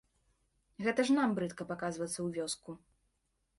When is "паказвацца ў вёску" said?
1.73-2.71